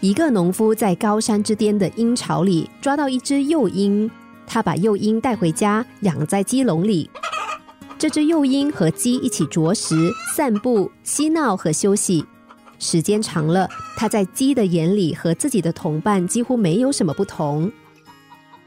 [0.00, 4.08] 一个农夫在高山之巅的鹰巢里抓到一只幼鹰，
[4.46, 7.10] 他把幼鹰带回家养在鸡笼里。
[7.98, 9.96] 这只幼鹰和鸡一起啄食、
[10.36, 12.24] 散步、嬉闹和休息。
[12.78, 17.68] 时间长了，它在鸡的眼里和自己的同伴几乎没有什么不同。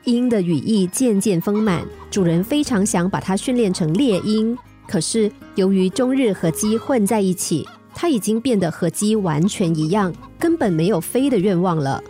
[0.04, 4.57] 鹰的羽翼渐渐丰满，主人非常想把它训练成猎鹰。
[4.86, 12.04] 可是由于终日和鸡混在一起，它已经变得和鸡完全一样，根本没有飞的愿望了。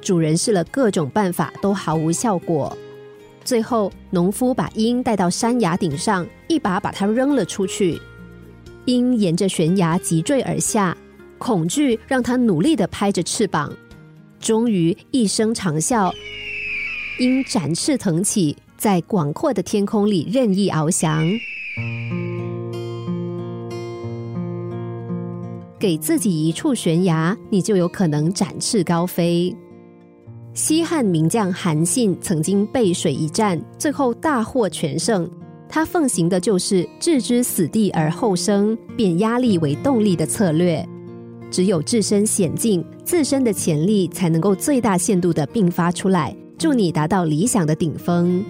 [0.00, 2.74] 主人试了各种办法，都毫无效果。
[3.44, 8.00] 最后，农夫把鹰带到山崖顶上，一把把它扔了出去。
[8.86, 10.96] 鹰沿着悬崖急坠而下，
[11.36, 13.70] 恐惧让它努力的拍着翅膀，
[14.40, 16.10] 终于一声长啸，
[17.18, 21.22] 鹰展翅腾起，在广阔的天空里任意翱翔。
[25.78, 29.54] 给自己一处悬崖，你就有可能展翅高飞。
[30.52, 35.30] 西汉名将韩信曾经背水一战，最后大获全胜。
[35.68, 40.84] 他奉行的就是置之死地而后生，变压力为动力的策略。
[41.50, 48.44] 只有置身险境，自身的潜力才能够最大限度的迸发出来，助你达到理想的顶峰。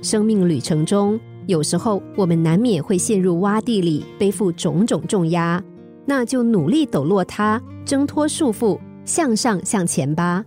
[0.00, 5.62] 生命旅程中，有时候我们难免会陷入洼地里，背负种种重压，
[6.04, 10.44] 那就努力抖落它，挣脱束缚，向上向前吧。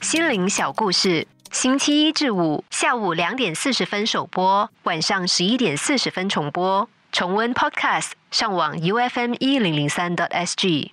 [0.00, 6.88] 心灵小故事，星期一至五下午两点四十分首播，晚上十一点四十分重播。
[7.10, 10.92] 重温 Podcast，上网 U F M 一零零三 t S G。